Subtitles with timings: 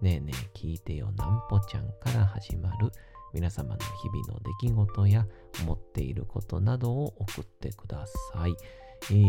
[0.00, 2.90] ねえねえ聞いてよなんぽちゃんから始まる
[3.32, 5.26] 皆様の日々の出来事や
[5.62, 8.54] 思っていることなどを送ってください。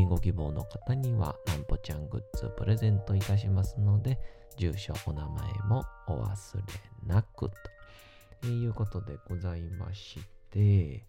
[0.10, 4.18] ご希望の方にはなんぽちゃんグッズプレゼントいたしますので、
[4.58, 6.64] 住所、お名前もお忘れ
[7.06, 7.50] なく
[8.42, 10.20] と、いうことでございまし
[10.52, 11.06] て、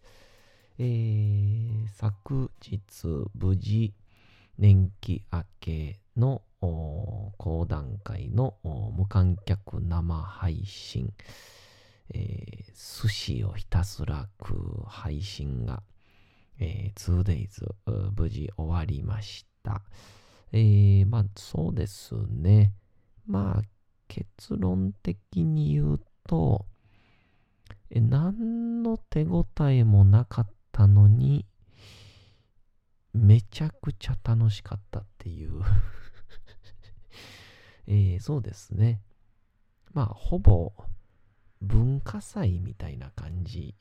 [0.79, 2.81] えー昨日
[3.35, 3.93] 無事
[4.59, 8.57] 年季明けの講談会の
[8.97, 11.13] 無観客生配信、
[12.15, 12.69] えー
[13.03, 15.83] 寿司をひたすら食う配信が、
[16.59, 19.83] えー 2days 無事終わりました。
[20.53, 22.73] えーまあそうですね。
[23.27, 23.63] まあ
[24.09, 26.67] 結論的に言うと、
[27.91, 31.47] え何の手応えもなかったのに、
[33.13, 35.63] めちゃくちゃ楽しかったっていう、
[37.89, 39.01] えーそうですね。
[39.95, 40.73] まあ、ほぼ
[41.63, 43.75] 文化祭みたいな感じ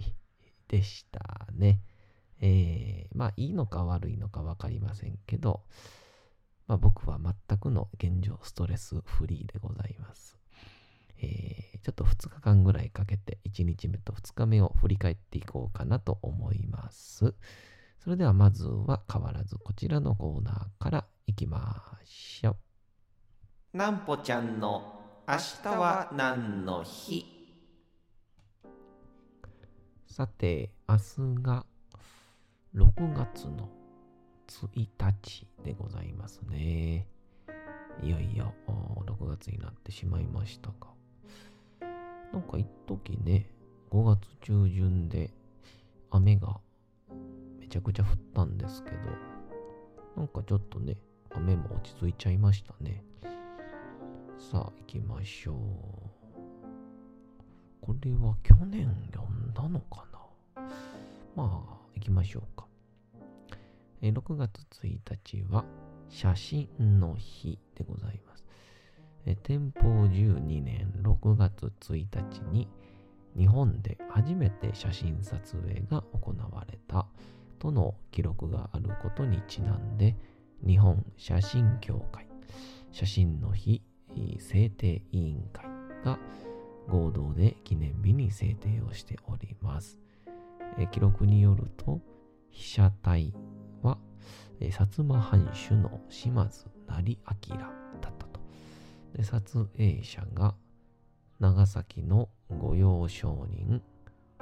[0.68, 1.82] でしたね。
[2.40, 5.64] えーまあ、いいのか悪いのか分かりませんけど、
[6.68, 10.40] まあ、僕は全くの現状ストレスフリーでございます。
[11.20, 17.34] えーちょっと2日間ぐらいかけて1日目と2日目を振り返っていこうかなと思います。
[18.00, 22.67] それではまずは変わらずこちらのコーナーからいきましょう。
[23.74, 27.26] なんぽちゃんの明日は何の日？
[30.06, 31.66] さて、明日が
[32.74, 33.70] 6月の
[34.48, 37.08] 1日でございますね。
[38.02, 38.54] いよいよ
[39.06, 40.88] 6月になってしまいましたが。
[42.32, 43.52] なんか一時ね、
[43.92, 45.30] 5月中旬で
[46.10, 46.62] 雨が
[47.60, 48.98] めちゃくちゃ降ったんですけど、
[50.16, 50.96] なんかちょっとね、
[51.36, 53.04] 雨も落ち着いちゃいましたね。
[54.40, 55.56] さあ、行きましょう。
[57.82, 60.06] これは去年読んだのか
[60.56, 60.64] な？
[61.36, 62.68] まあ、行きましょうか。
[64.02, 65.66] え6月1日は
[66.08, 68.46] 写真の日でございます。
[69.26, 72.68] え天保12年6月1日に
[73.36, 77.08] 日本で初めて写真撮影が行われた
[77.58, 80.16] との記録があることにちなんで
[80.66, 82.28] 日本写真協会
[82.92, 83.82] 写真の日
[84.40, 85.66] 制定委員会
[86.04, 86.20] が
[86.88, 89.98] 合同で記念日に制定をしております。
[90.92, 92.00] 記録によると
[92.52, 93.34] 被写体
[93.82, 93.98] は、
[94.60, 97.18] 薩摩藩主の島津成
[97.50, 98.40] 明だったと。
[99.14, 100.56] で撮影者が
[101.40, 103.82] 長崎の御用商人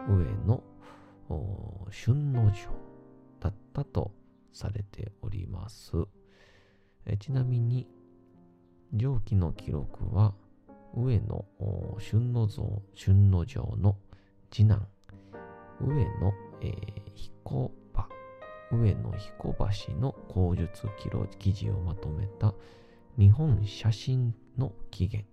[0.07, 0.63] 上野
[1.89, 2.69] 春之丞
[3.39, 4.11] だったと
[4.53, 5.91] されております。
[7.19, 7.87] ちなみに
[8.94, 10.34] 上記の記録は
[10.96, 11.46] 上野
[12.00, 13.97] 春之丞春之丞の
[14.51, 14.88] 次男。
[15.82, 16.76] 上野、えー
[17.14, 18.08] 彦場。
[18.72, 19.55] 上野彦
[19.87, 22.53] 橋の口述記録記事をまとめた
[23.17, 25.29] 日本写真の起源。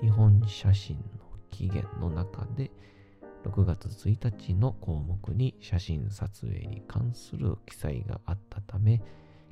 [0.00, 1.02] 日本写真の
[1.50, 2.70] 起源の中で
[3.44, 9.00] 6月1日の項目に写真撮影に関する記載があったため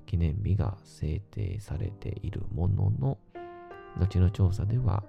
[0.06, 3.19] 記念日が制定されているものの
[3.99, 5.02] 後の調査では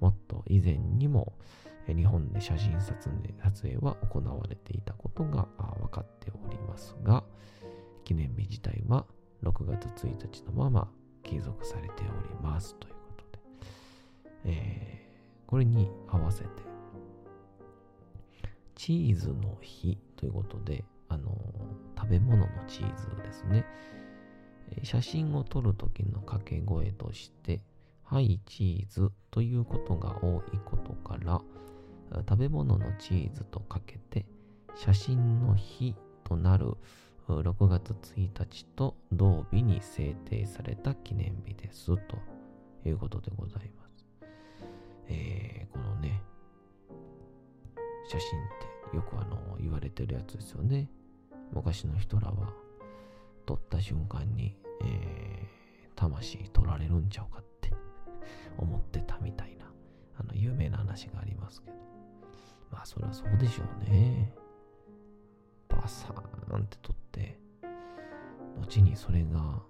[0.00, 1.32] もっと以前にも
[1.86, 2.94] 日本で写真撮
[3.62, 5.48] 影は行われていたことが
[5.80, 7.24] 分かっておりますが
[8.04, 9.04] 記念日自体は
[9.42, 10.88] 6月1日のまま
[11.22, 13.40] 継続されておりますということで、
[14.44, 15.02] えー
[15.52, 16.48] これに合わせて
[18.74, 21.36] チーズの日ということで、あの
[21.94, 23.66] 食べ物のチーズですね。
[24.82, 27.60] 写真を撮る時の掛け声として、
[28.04, 31.40] はい、チーズということが多いことから、
[32.28, 34.26] 食べ物のチーズとかけて
[34.74, 36.76] 写真の日となる
[37.28, 42.18] 6月1日と同日に制定された記念日ですと
[42.84, 44.06] いうことでございます。
[45.08, 46.22] えー、このね、
[48.08, 48.42] 写真っ
[48.90, 50.88] てよくあの言われてるやつですよね。
[51.52, 52.52] 昔の人らは
[53.46, 57.72] 撮った瞬間に、えー、魂取られるんちゃうかって
[58.58, 59.72] 思ってたみたいな、
[60.16, 61.82] あの有名な話がありますけど。
[62.70, 64.32] まあそりゃそうでしょうね。
[65.68, 67.38] バサーンって撮って、
[68.60, 69.62] 後にそれが、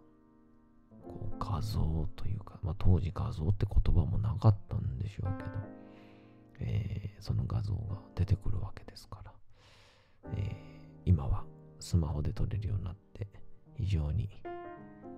[1.02, 5.50] こう画像というか、まあ当時画像って言葉もなかったんでしょうけど、
[6.60, 9.32] えー、その画像が出てくるわけですから、
[10.36, 11.44] えー、今は
[11.80, 13.28] スマホで撮れるようになって
[13.74, 14.28] 非常に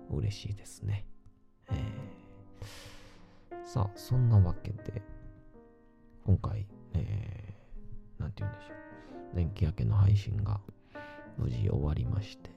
[0.09, 1.05] 嬉しいですね。
[1.69, 5.01] えー、さあ、そんなわけで、
[6.25, 8.75] 今回、えー、なんて言うんでしょう。
[9.35, 10.59] 年季明けの配信が
[11.37, 12.49] 無事終わりまして。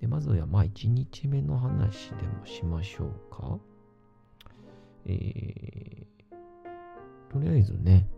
[0.00, 3.58] で、まずは、まあ、1日目の話でもしましょうか。
[5.06, 8.08] えー、とりあえずね、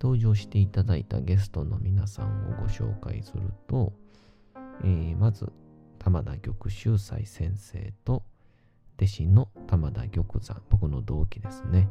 [0.00, 3.92] 登場していただいたゲストの皆さんをご紹介すると、
[4.82, 5.52] えー、まず、
[5.98, 8.22] 玉田玉秀斎先生と、
[8.96, 11.88] 弟子の玉田玉山、僕の同期ですね、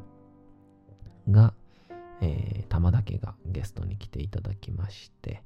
[1.30, 1.54] が、
[2.22, 5.44] えー、玉田家がゲストに来ていただきまして、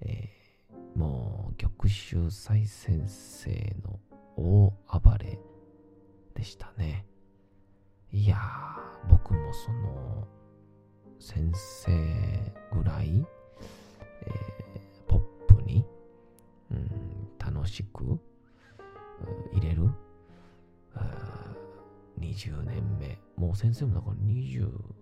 [0.00, 3.98] えー、もう玉秀斎先生の
[4.36, 5.38] 大暴れ
[6.34, 7.06] でしたね。
[8.12, 10.28] いやー、僕もその、
[11.18, 11.90] 先生
[12.72, 13.24] ぐらい、
[14.22, 14.63] えー、
[17.66, 18.18] しく
[19.52, 19.90] 入れる
[22.18, 23.18] ？20年目。
[23.36, 24.92] もう先生もだから20、も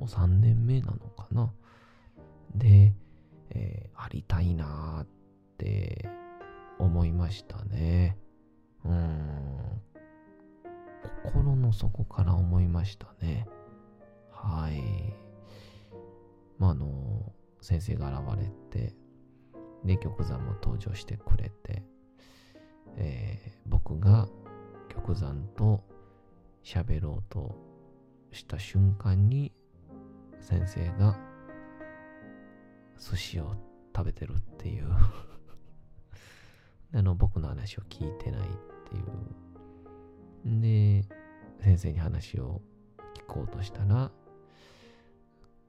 [0.00, 1.52] う3年目なのかな。
[2.54, 2.94] で、
[3.50, 5.06] えー、ありたいなっ
[5.56, 6.08] て
[6.78, 8.18] 思いましたね。
[8.84, 9.82] うん。
[11.24, 13.46] 心の底から思いましたね。
[14.30, 15.14] はい。
[16.58, 18.94] まあ、あの、先生が現れて、
[19.84, 21.82] で、玉山も登場してくれて、
[22.96, 24.28] えー、僕が
[24.88, 25.84] 玉山と
[26.64, 27.54] 喋ろうと
[28.32, 29.52] した瞬間に、
[30.40, 31.18] 先生が
[32.98, 33.54] 寿司を
[33.94, 34.88] 食べてるっていう。
[36.94, 38.52] あの、僕の話を聞いてないっ
[38.88, 39.00] てい
[40.56, 40.60] う。
[40.60, 41.02] で、
[41.60, 42.62] 先生に話を
[43.14, 44.10] 聞こうとしたら、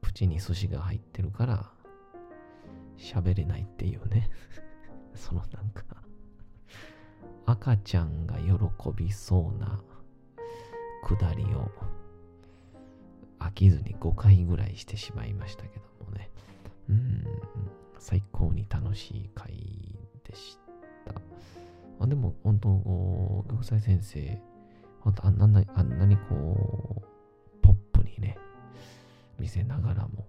[0.02, 1.72] 口に寿司が入ってるから、
[3.00, 4.30] 喋れないっていうね。
[5.16, 5.84] そのなんか
[7.46, 8.54] 赤ちゃんが喜
[8.96, 9.82] びそうな
[11.04, 11.72] くだりを
[13.40, 16.30] 飽きずに5回ぐらいしてしまいましたけどもね。
[16.90, 17.26] うん、
[17.98, 19.52] 最高に楽しい回
[20.24, 20.60] でし
[21.06, 21.14] た。
[22.00, 22.70] あでも、本当、
[23.48, 24.42] 玉砕先生、
[25.02, 28.38] ほんとあんなに、あんなにこう、ポップにね、
[29.38, 30.28] 見せながらも、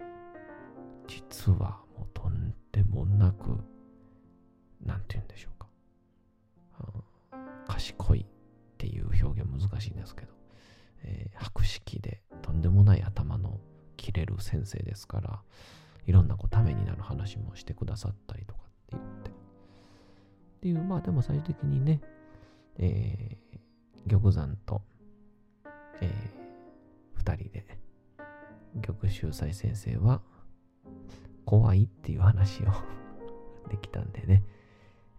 [1.06, 3.58] 実はもうとんでもなく、
[4.84, 5.66] なんて言うんでしょうか。
[7.66, 8.26] 賢いっ
[8.78, 10.32] ていう表現難しいんですけど、
[11.02, 13.60] えー、博識でとんでもない頭の
[13.96, 15.42] 切れる先生ですから、
[16.06, 19.30] いろんなこうためになる話もしてくださったりとかって言って。
[19.30, 19.32] っ
[20.62, 22.00] ていう、まあでも最終的にね、
[22.78, 24.82] えー、玉山と、
[26.00, 26.30] えー、
[27.14, 27.64] 二人で、
[28.82, 30.22] 玉秀斎先生は、
[31.44, 32.66] 怖いっていう話を
[33.68, 34.44] できたんでね、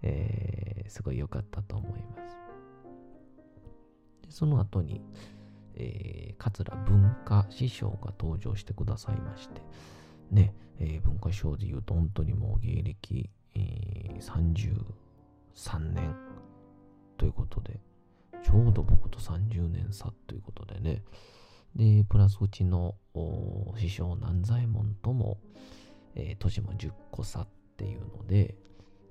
[0.02, 2.38] えー、すごい良かったと思います。
[4.24, 5.02] でその後に、
[5.76, 9.62] えー、桂文化師匠が登場してくださいまして、
[10.32, 14.84] ね、えー、文化師匠で言うと本当にもう芸歴、えー、
[15.54, 16.16] 33年
[17.18, 17.80] ということで、
[18.44, 21.04] ちょうど僕と30年差ということでね。
[21.76, 22.96] で、プラスうちの
[23.78, 25.38] 師匠南左衛門とも、
[26.16, 28.56] えー、年も10個差っていうので、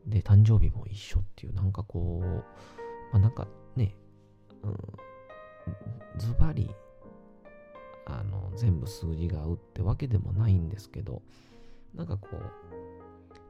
[0.06, 2.26] で、誕生日も一緒っていう、なんかこう、
[3.12, 3.96] まあなんかね、
[4.62, 4.76] うん、
[6.18, 6.70] ズバリ、
[8.06, 11.22] あの、全部数字が合うってわけでもないんですけど、
[11.94, 12.40] なんかこう、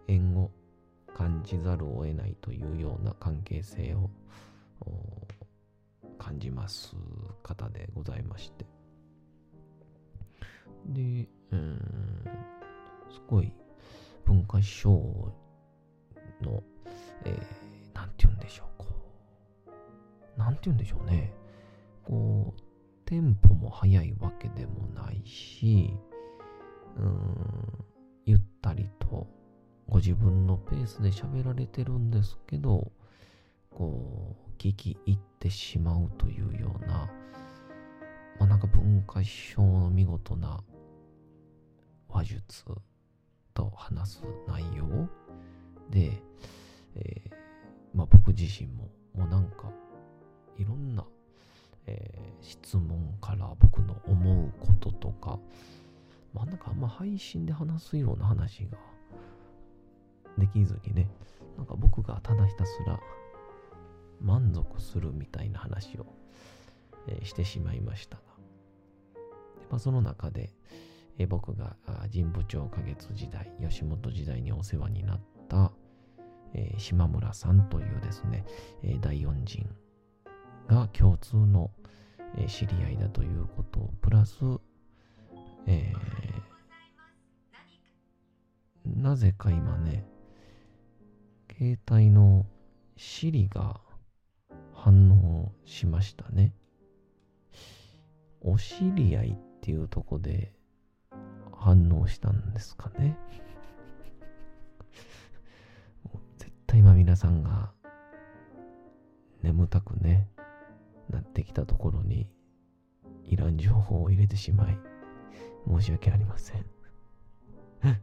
[0.08, 0.50] 縁を
[1.14, 4.10] 感じざるを得ないというような関係性を
[6.18, 6.94] 感じます
[7.42, 8.66] 方でございまして。
[10.86, 11.80] で、うん、
[13.10, 13.52] すごい
[14.24, 14.90] 文化賞
[16.40, 16.62] の、
[17.24, 18.86] えー、なんて言うんでしょう、こ
[20.36, 21.32] う、なんて言うんでしょうね。
[22.04, 22.60] こう、
[23.04, 25.92] テンポも速いわけでもないし、
[26.96, 27.84] うん、
[28.24, 29.26] ゆったりと
[29.88, 32.92] ご自分のペースで喋られてるんですけど、
[33.70, 37.10] こう、聞き入ってしまうというような、
[38.38, 40.62] まあなんか文化賞の見事な
[42.08, 42.64] 話術
[43.60, 45.06] と話す内容
[45.90, 46.22] で、
[46.96, 47.30] えー、
[47.94, 49.70] まあ僕自身ももうなんか
[50.56, 51.04] いろんな、
[51.86, 55.38] えー、質問から僕の思うこととか、
[56.32, 58.78] まあなんかあんま配信で話すような話が
[60.38, 61.10] できずにね、
[61.58, 62.98] なんか僕がただひたすら
[64.22, 66.06] 満足するみたいな話を、
[67.08, 68.22] えー、してしまいましたが、
[69.70, 70.50] まあ、その中で、
[71.18, 71.76] えー、僕が
[72.12, 75.72] 神保町花月時代、吉本時代にお世話になった、
[76.54, 78.44] えー、島村さんというですね、
[78.82, 79.68] えー、第四人
[80.68, 81.70] が共通の、
[82.36, 84.36] え、知り合いだということプラス、
[85.66, 85.92] え、
[88.84, 90.06] なぜか今ね、
[91.56, 92.46] 携帯の
[92.96, 93.80] Siri が
[94.74, 96.54] 反応しましたね。
[98.40, 100.54] お知り合いっていうとこで
[101.60, 103.18] 反応したんですかね。
[106.38, 107.70] 絶対今皆さんが
[109.42, 110.26] 眠たくね、
[111.10, 112.30] なってきたところに
[113.24, 114.78] いらん情報を入れてしまい
[115.68, 116.64] 申し訳ありません。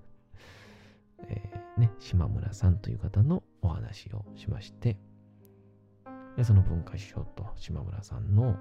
[1.28, 5.00] えー、ね、島村さんという方のお話をしまして、
[6.36, 8.56] で、その文化師匠と島村さんの、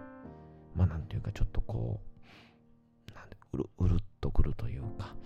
[0.74, 2.15] まあなんていうかちょっとこう、
[3.56, 5.16] うるうるっとくるというか、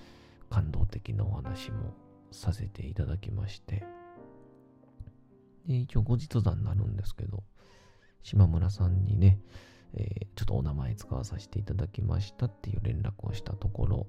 [0.48, 1.94] 感動的なお話も
[2.30, 3.84] させていただきまして、
[5.66, 7.42] で、一応後日談になるんですけど、
[8.22, 9.38] 島村さんにね、
[9.94, 14.06] えー、ちょっとお名前使わさせていただきましたっていう連絡をしたところ、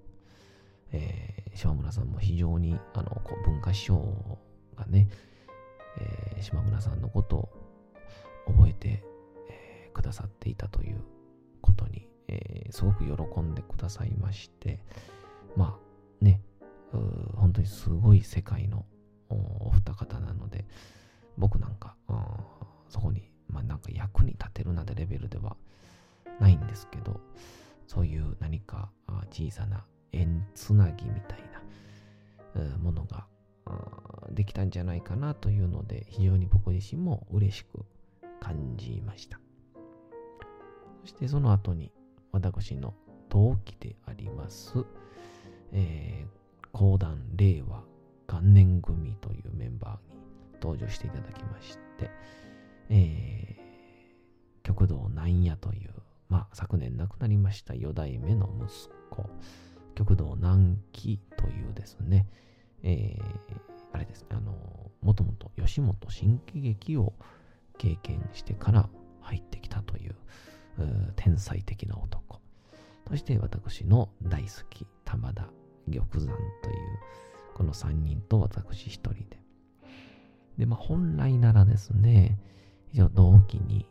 [0.91, 4.37] えー、島村さんも非常にあのこう文化師匠
[4.75, 5.07] がね、
[5.99, 7.49] えー、島村さんのことを
[8.47, 9.03] 覚えて、
[9.49, 11.01] えー、くださっていたという
[11.61, 14.79] ことに、えー、すごく喜んでくださいまして、
[15.55, 16.41] まあね、
[17.35, 18.85] 本当にすごい世界の
[19.29, 20.65] お二方なので、
[21.37, 21.95] 僕なんか、
[22.89, 25.55] そこに、まあなんか役に立てるなんてレベルでは
[26.39, 27.19] ないんですけど、
[27.87, 28.89] そういう何か
[29.29, 31.39] 小さな縁つなぎみたい
[32.55, 33.25] なものが
[34.31, 37.85] できたんじゃないかなというので、非常に僕自身も嬉しく
[38.39, 39.39] 感じました。
[41.01, 41.91] そしてその後に
[42.31, 42.93] 私の
[43.29, 44.85] 同期であります、
[45.71, 47.83] えー、講談令和
[48.27, 50.21] 元年組というメンバーに
[50.61, 52.09] 登場していただきまして、
[52.89, 55.91] えー、極道南野という、
[56.29, 59.29] まあ、昨年亡くなりました四代目の息子、
[59.95, 62.27] 極道南紀というですね、
[62.83, 63.57] えー、
[63.91, 64.55] あれですね、あの、
[65.01, 67.13] もともと吉本新喜劇を
[67.77, 68.89] 経験してから
[69.21, 70.15] 入ってきたという
[71.15, 72.41] 天才的な男。
[73.07, 75.47] そして私の大好き玉田
[75.85, 76.35] 玉山という
[77.55, 79.41] この3人と私一人で。
[80.57, 82.39] で、まあ本来ならですね、
[82.93, 83.87] 一応同期に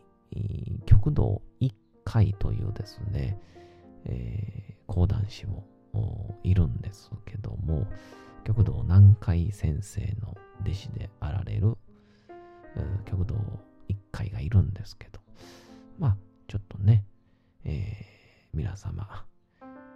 [0.85, 1.73] 極道1
[2.03, 3.39] 回というですね、
[4.05, 5.65] えー、講談師も
[6.43, 7.85] いるんですけども、
[8.43, 11.77] 極道南海先生の弟子であられる
[13.05, 13.35] 極道
[13.87, 15.19] 一回がいるんですけど、
[15.99, 16.17] まあ、
[16.51, 17.05] ちょっとね、
[17.63, 19.25] えー、皆様、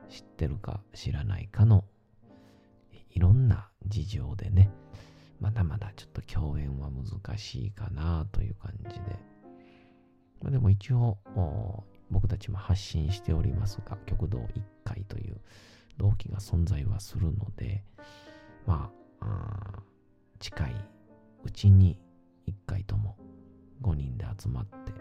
[0.07, 1.83] 知ってるか知らないかの、
[3.13, 4.71] いろんな事情でね、
[5.41, 9.01] まだまだちょっと共演は難しいかなという感じで、
[10.41, 11.17] まあ、でも一応、
[12.09, 15.41] 僕たちも発信しておりますが、極道一回という
[15.97, 17.83] 動機が存在はするので、
[18.65, 19.83] まあ、あ
[20.39, 20.75] 近い
[21.43, 21.99] うちに
[22.45, 23.17] 一回とも
[23.81, 24.93] 5人で集まって、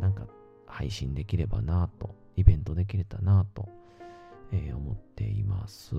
[0.00, 0.28] なんか
[0.66, 3.68] 配信できればなと、イベントできれたなと、
[4.52, 5.94] えー、思っています。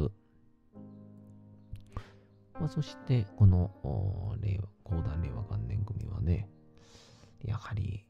[2.59, 6.49] まあ、そして、この令和、講談令和元年組はね、
[7.43, 8.05] やはり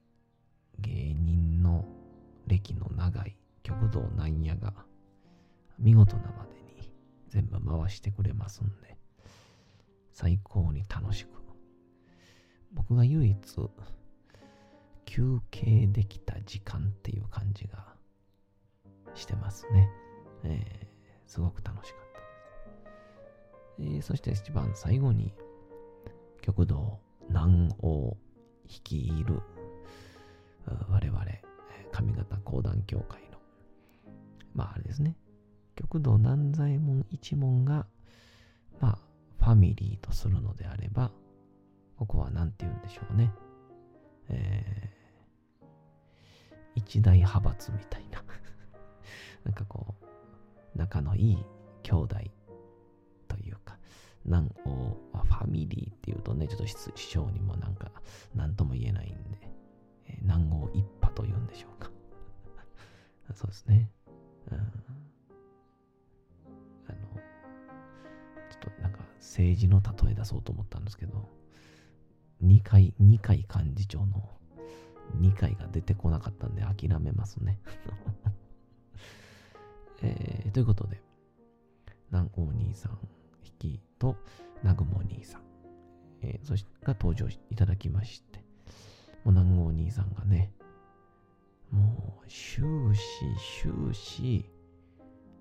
[0.80, 1.86] 芸人の
[2.48, 4.74] 歴の長い極道なんやが
[5.78, 6.92] 見事なまでに
[7.28, 8.98] 全部回してくれますんで、
[10.12, 11.30] 最高に楽しく。
[12.74, 13.38] 僕が唯一
[15.08, 17.96] 休憩できた時間っていう感じが
[19.16, 19.90] してますね。
[20.44, 20.88] えー、
[21.26, 23.94] すごく楽しかったです。
[23.96, 25.34] えー、そして一番最後に、
[26.42, 27.00] 極道
[27.30, 28.16] 南欧
[28.68, 29.42] 率いる
[30.90, 31.26] 我々、
[31.92, 33.40] 上方講談協会の、
[34.54, 35.16] まああれですね、
[35.76, 37.88] 極道南左衛門一門が、
[38.82, 38.98] まあ、
[39.40, 41.12] ファミリーとするのであれば、
[41.98, 43.32] ここは何て言うんでしょうね。
[44.30, 45.66] えー、
[46.76, 48.24] 一大派閥みたいな
[49.44, 51.46] なんかこう、仲のいい
[51.84, 52.18] 兄弟
[53.28, 53.78] というか、
[54.26, 57.92] 南欧、まあ、ファミリーっていうとね、ちょっと師匠にもなんか、
[58.36, 59.40] 何とも言えないんで、
[60.08, 61.92] えー、南欧一派というんでしょうか。
[63.34, 63.90] そうですね。
[64.52, 64.68] うん、あの、
[68.50, 71.30] ちょっとなんか政治の例え出そうと思ったんですけど、
[72.44, 74.30] 2回、2回幹事長の
[75.20, 77.60] 2回が出てこなかったんで諦めますね。
[80.02, 81.02] えー、ということで、
[82.12, 83.00] 南欧兄さん
[83.44, 84.16] 引きと、
[84.62, 85.42] 南雲兄さん、
[86.22, 88.40] えー、そしてが登場いただきまして、
[89.24, 90.52] もう南欧兄さんがね、
[91.72, 93.26] もう終始
[93.64, 94.46] 終始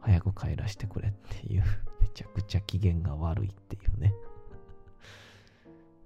[0.00, 1.62] 早く帰らせてくれっていう
[2.00, 4.14] めちゃくちゃ機嫌が悪いっていうね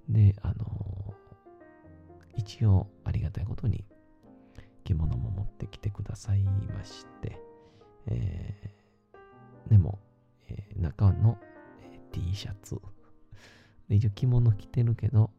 [0.09, 1.15] で、あの
[2.37, 3.85] 一応ありがたいことに
[4.85, 7.39] 着物も持ってきてくださいまして、
[8.07, 9.99] えー、でも、
[10.49, 11.39] えー、中の、
[11.83, 12.81] えー、T シャツ。
[13.89, 15.31] で一応着物着てるけど、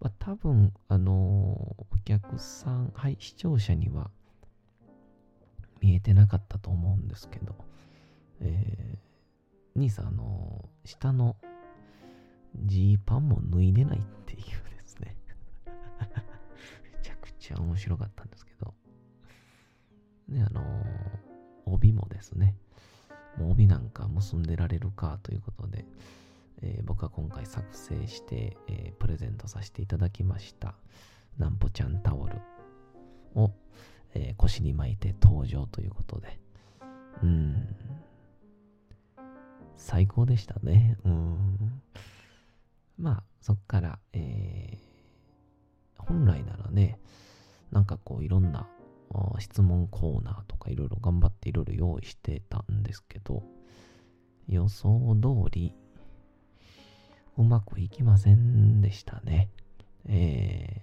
[0.00, 4.10] まあ、多分、あのお客さん、はい、視聴者には
[5.80, 7.54] 見えてなかったと思うんですけど、
[8.40, 11.36] えー、兄さん、あの下の
[12.56, 15.16] ジーパンも脱いでないっていうですね
[15.66, 18.74] めちゃくちゃ面白かったんですけど。
[20.28, 20.64] で、あのー、
[21.66, 22.56] 帯もですね、
[23.36, 25.84] もう帯なんか結んでられるかということで、
[26.62, 30.74] えー、僕は今回作成して、えー、プレゼントさせていただきました、
[31.38, 32.40] なんぽちゃんタオル
[33.34, 33.52] を、
[34.14, 36.38] えー、腰に巻いて登場ということで、
[37.22, 37.76] うん、
[39.76, 40.96] 最高でしたね。
[41.04, 41.82] うん。
[42.98, 46.98] まあ、そっから、えー、本来ならね、
[47.70, 48.68] なんかこういろんな
[49.38, 53.42] 質問コーナーとかいろいろ頑張っていろいろ用意してたんですけど、
[54.48, 55.74] 予想通り
[57.36, 59.48] うまくいきませんでしたね。
[60.06, 60.82] え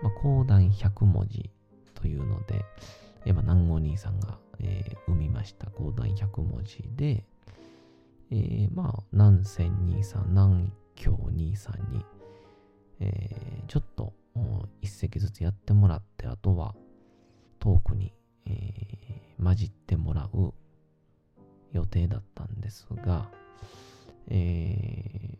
[0.00, 1.50] ー、まあ、講談100文字
[1.94, 2.64] というので、
[3.24, 7.24] やっぱ南郷兄さんが、えー、生みました講談100文字で、
[8.30, 12.04] えー、まあ、南仙兄さん、南京兄さんに、
[13.00, 14.12] えー、ちょっと
[14.80, 16.74] 一席ずつやってもらって、あとは
[17.58, 18.12] トークに、
[18.46, 20.52] えー、混じってもらう
[21.72, 23.28] 予定だったんですが、
[24.28, 25.38] え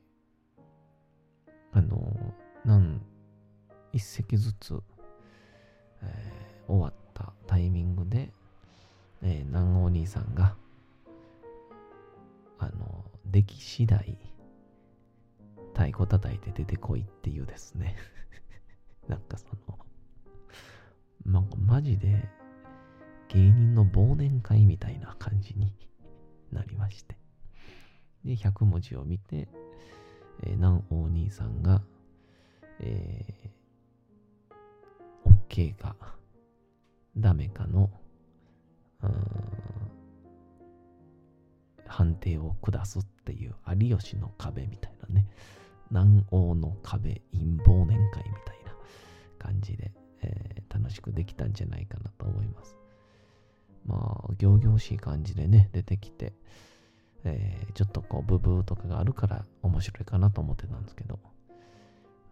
[1.47, 3.01] ー、あの、なん、
[3.93, 4.81] 一席ずつ、
[6.03, 8.33] えー、終わったタイミングで、
[9.23, 10.57] えー、南お兄さんが、
[12.59, 14.19] あの、出来次第、
[15.75, 17.97] 太鼓叩いて出てこいっていうですね
[19.09, 19.79] なんかその、
[21.27, 22.29] なんかマジで
[23.29, 25.75] 芸人の忘年会みたいな感じに
[26.53, 27.17] なりまして。
[28.25, 29.49] で、100文字を見て、
[30.45, 31.83] えー、南王兄さんが、
[32.81, 35.97] えー、OK か、
[37.17, 37.91] ダメかの、
[41.87, 45.29] 判定を下すっていう有吉の壁みたいなね、
[45.95, 48.75] 南欧の壁、陰謀年会みたいな
[49.39, 52.77] 感じで、えー、楽しくできたんじゃないかなと思います。
[53.87, 56.33] まあ、行々しい感じでね、出てきて、
[57.23, 61.21] えー、ちょっとこうブブーとかがあるから面白いかなと思ってたんですけど、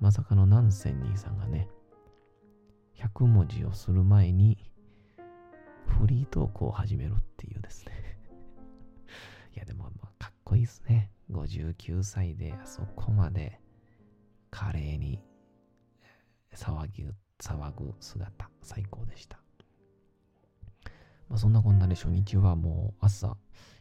[0.00, 1.68] まさかの南仙兄さんがね、
[2.96, 4.58] 100文字をする前に
[5.86, 7.92] フリートークを始めるっていうですね
[9.54, 11.10] いやでも、まあ、かっこいいですね。
[11.32, 13.58] 59歳であそこまで
[14.50, 15.20] 華麗に
[16.54, 17.06] 騒ぎ、
[17.40, 19.38] 騒ぐ姿、最高でした。
[21.28, 23.36] まあ、そんなこんなで初日はもう朝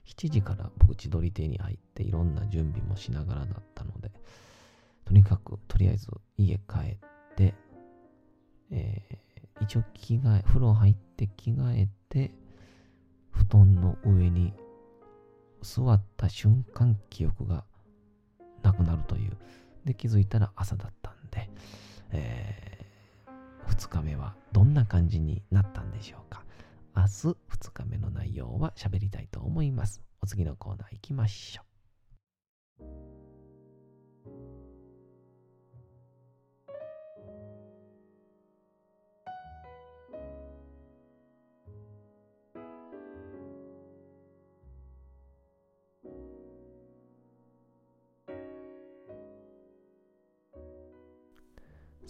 [0.05, 4.11] 7時から僕千鳥亭に入っていろんな準備もしながらだったので、
[5.05, 6.61] とにかくとりあえず家帰
[6.95, 6.97] っ
[7.35, 7.53] て、
[8.71, 12.31] えー、一応着替え、風呂入って着替えて、
[13.31, 14.53] 布団の上に
[15.61, 17.63] 座った瞬間記憶が
[18.63, 19.37] なくなるという。
[19.85, 21.49] で、気づいたら朝だったんで、
[22.11, 26.43] えー、2日目はどんな感じになったんでしょうか。
[26.95, 27.35] 明日2
[27.73, 30.01] 日目の内容は喋りたいと思います。
[30.21, 33.10] お次のコーナー行きましょう。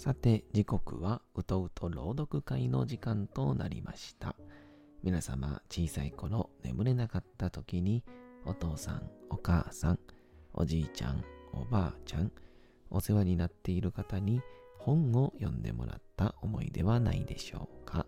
[0.02, 4.36] さて、時刻はうとうと朗読会の時間となりました。
[5.04, 8.04] 皆様、小さい頃眠れなかった時に、
[8.44, 10.00] お父さん、お母さん、
[10.56, 12.32] おじいちゃん、おばあちゃん、
[12.90, 14.42] お世話になっている方に
[14.80, 18.08] 本を読んでもらった思いではないでしょうか。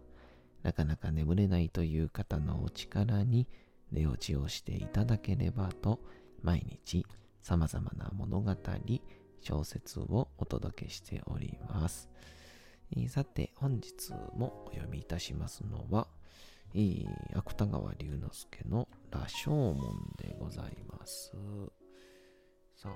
[0.64, 3.48] なかなか眠れないという方のお力に
[3.92, 6.00] 寝落ちをしていただければと、
[6.42, 7.06] 毎日
[7.44, 8.56] 様々な物語、
[9.44, 12.10] 小説をお届けしております。
[13.10, 16.08] さて、本日もお読みいたしますのは、
[17.34, 21.34] 芥川龍之介の羅生門でございます。
[22.76, 22.94] さあ、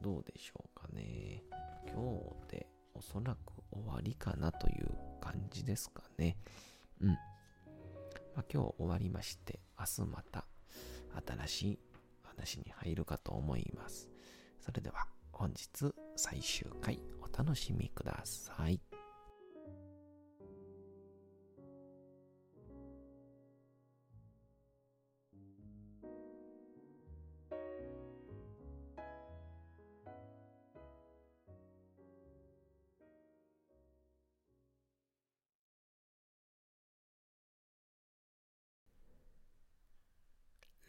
[0.00, 1.42] どうでしょうかね。
[1.86, 4.88] 今日でおそらく終わりかなという
[5.20, 6.36] 感じですかね。
[7.00, 7.08] うん。
[7.08, 7.16] ま
[8.36, 10.44] あ、今日終わりまして、明日また
[11.26, 11.78] 新しい
[12.22, 14.11] 話に入るかと思います。
[14.64, 18.80] それでは本日最終回お楽しみください。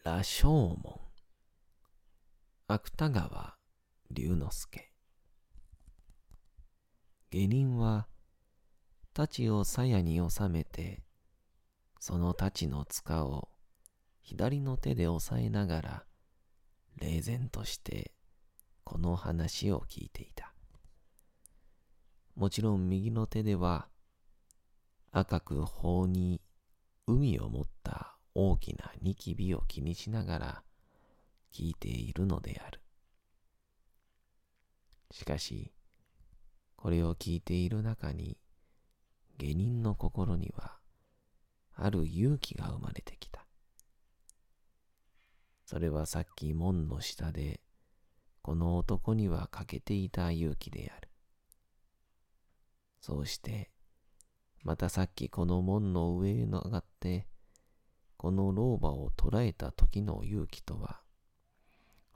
[0.03, 0.99] 羅生門
[2.67, 3.55] 芥川
[4.13, 4.91] 龍之介。
[7.31, 8.07] 下人は
[9.13, 11.03] 太刀を鞘に収めて
[11.99, 13.49] その太刀の塚を
[14.21, 16.03] 左の手で押さえながら
[16.97, 18.11] 冷然として
[18.83, 20.53] この話を聞いていた。
[22.35, 23.87] もちろん右の手では
[25.11, 26.41] 赤く頬に
[27.07, 30.63] 海を持った大きなニキビを気にしながら
[31.53, 32.82] 聞いているのである。
[35.13, 35.71] しかし、
[36.75, 38.39] これを聞いている中に、
[39.37, 40.79] 下人の心には、
[41.75, 43.45] ある勇気が生まれてきた。
[45.65, 47.61] それはさっき門の下で、
[48.41, 51.09] この男には欠けていた勇気である。
[52.99, 53.69] そうして、
[54.63, 57.27] またさっきこの門の上へ上がって、
[58.17, 61.01] この老婆を捕らえた時の勇気とは、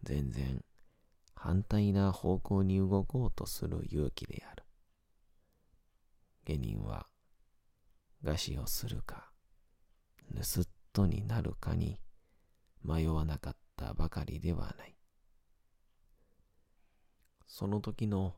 [0.02, 0.64] 全然
[1.38, 4.64] 反対な方向に動こうとする勇気である。
[6.46, 7.08] 下人は、
[8.24, 9.32] 餓死をするか、
[10.36, 10.66] 盗っ
[10.98, 12.00] 人になるかに
[12.84, 14.98] 迷わなかったばかりではない。
[17.46, 18.36] その時の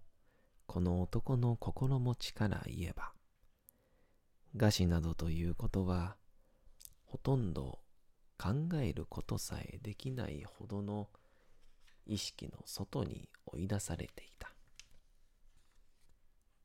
[0.65, 3.13] この男の心持ちから言えば、
[4.57, 6.17] 餓死などということは、
[7.05, 7.79] ほとんど
[8.37, 8.49] 考
[8.81, 11.09] えることさえできないほどの
[12.09, 14.51] 意識の外に追い出されていた。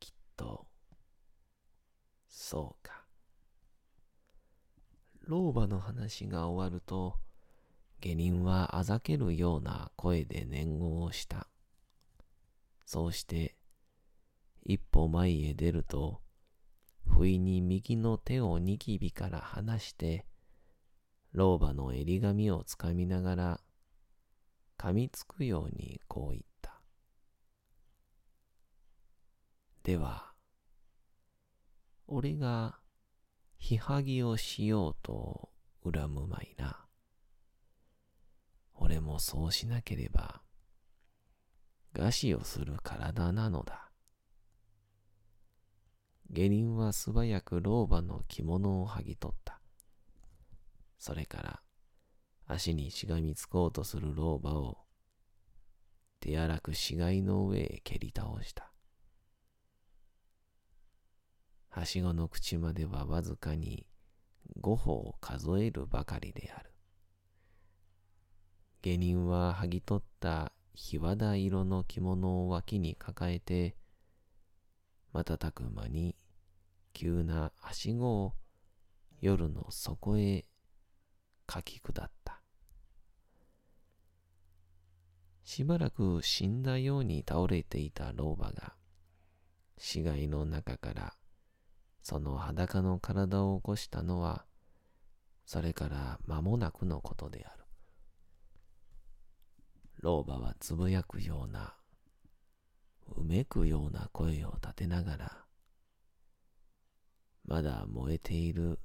[0.01, 0.67] きっと、
[2.31, 3.05] そうか。
[5.27, 7.19] 老婆の話が終わると、
[8.01, 11.47] 下人はあざけるような声で念言をした。
[12.87, 13.55] そうして、
[14.65, 16.23] 一歩前へ出ると、
[17.07, 20.25] 不意に右の手をニキビから離して、
[21.33, 23.61] 老婆の襟髪をつかみながら
[24.85, 26.79] 噛みつくようにこう言った。
[29.83, 30.35] では、
[32.07, 32.79] 俺が
[33.57, 35.49] ひはぎをしようと
[35.91, 36.85] 恨むまいな。
[38.75, 40.43] 俺もそうしなければ、
[41.95, 43.91] 餓死をする体なのだ。
[46.29, 49.63] 下人は素早く老婆の着物を剥ぎ取った。
[50.99, 51.63] それから、
[52.47, 54.79] 足にしがみつこうとする老婆を
[56.21, 58.71] 手荒く死骸の上へ蹴り倒した。
[61.69, 63.87] はしごの口まではわずかに
[64.61, 66.71] 五歩を数えるばかりである。
[68.83, 73.77] 下人は剥ぎ取ったひわだ色の着物を脇に抱えて、
[75.13, 76.17] 瞬く間に
[76.93, 78.35] 急なはしごを
[79.21, 80.45] 夜の底へ
[81.47, 82.34] かき下った。
[85.45, 88.75] しばらく死んだように倒れていた老婆が、
[89.79, 91.15] 死骸の中から
[92.05, 94.45] その裸の体を起こしたのは、
[95.47, 97.65] それから間もなくのことである。
[100.03, 101.75] 老婆はつぶやくような、
[103.17, 105.45] うめくような声を立てながら、
[107.47, 108.79] まだ燃えている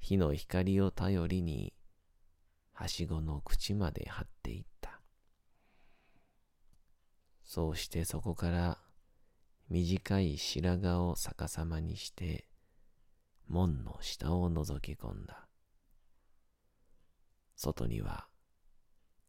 [0.00, 1.72] 火の光を頼りに、
[2.72, 4.77] はしごの口まで張っていった。
[7.48, 8.76] そうしてそこから
[9.70, 12.44] 短い白髪を逆さまにして
[13.48, 15.48] 門の下を覗き込んだ。
[17.56, 18.26] 外には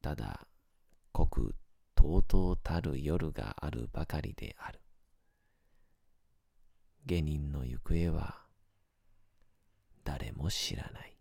[0.01, 0.47] ただ
[1.13, 1.55] 濃く
[1.95, 4.81] とうとうたる夜があるばかりである。
[7.05, 8.41] 下人の行方は
[10.03, 11.18] 誰も知らない。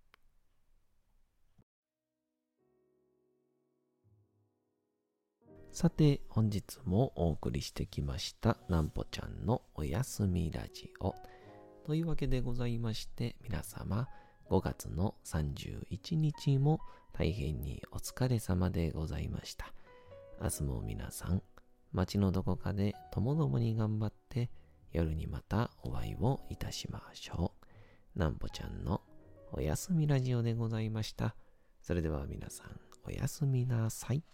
[5.70, 11.14] さて本日もお送りしてきましたなんぽちゃんのおやすみラジオ。
[11.86, 14.08] というわけでございまして皆様
[14.50, 16.80] 5月の31日も
[17.12, 19.72] 大変にお疲れ様でございました。
[20.42, 21.42] 明日も皆さん
[21.92, 24.50] 街のどこかでともどもに頑張って
[24.90, 27.52] 夜にまたお会いをいたしましょ
[28.16, 28.18] う。
[28.18, 29.00] なんぽちゃんの
[29.52, 31.36] おやすみラジオでございました。
[31.82, 34.24] それでは皆さんおやすみなさい。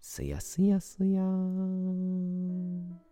[0.00, 3.07] すやすやすやーん。